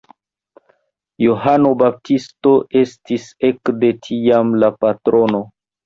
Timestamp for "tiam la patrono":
4.09-5.49